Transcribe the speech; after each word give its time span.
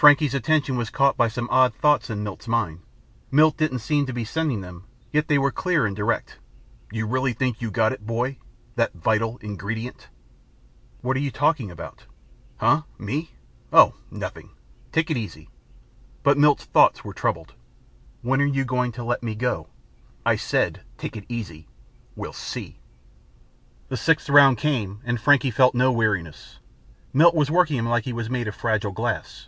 Frankie's 0.00 0.32
attention 0.32 0.78
was 0.78 0.88
caught 0.88 1.18
by 1.18 1.28
some 1.28 1.46
odd 1.50 1.74
thoughts 1.74 2.08
in 2.08 2.22
Milt's 2.22 2.48
mind. 2.48 2.80
Milt 3.30 3.58
didn't 3.58 3.80
seem 3.80 4.06
to 4.06 4.14
be 4.14 4.24
sending 4.24 4.62
them, 4.62 4.84
yet 5.12 5.28
they 5.28 5.36
were 5.36 5.50
clear 5.50 5.84
and 5.84 5.94
direct: 5.94 6.38
You 6.90 7.06
really 7.06 7.34
think 7.34 7.60
you've 7.60 7.74
got 7.74 7.92
it, 7.92 8.06
boy? 8.06 8.38
That 8.76 8.94
vital 8.94 9.36
ingredient? 9.42 10.08
What 11.02 11.20
you 11.20 11.30
talking 11.30 11.70
about? 11.70 12.06
Huh? 12.56 12.84
Me? 12.98 13.32
Oh, 13.74 13.92
nothing. 14.10 14.52
Take 14.90 15.10
it 15.10 15.18
easy. 15.18 15.50
But 16.22 16.38
Milt's 16.38 16.64
thoughts 16.64 17.04
were 17.04 17.12
troubled. 17.12 17.52
When 18.22 18.40
you 18.54 18.64
going 18.64 18.92
to 18.92 19.04
let 19.04 19.22
me 19.22 19.34
go? 19.34 19.68
I 20.24 20.34
said, 20.36 20.80
take 20.96 21.14
it 21.14 21.26
easy. 21.28 21.68
We'll 22.16 22.32
see. 22.32 22.78
The 23.90 23.98
sixth 23.98 24.30
round 24.30 24.56
came 24.56 25.02
and 25.04 25.20
Frankie 25.20 25.50
felt 25.50 25.74
no 25.74 25.92
weariness. 25.92 26.58
Milt 27.12 27.34
was 27.34 27.50
working 27.50 27.76
him 27.76 27.86
like 27.86 28.04
he 28.06 28.14
was 28.14 28.30
made 28.30 28.48
of 28.48 28.54
fragile 28.54 28.92
glass. 28.92 29.46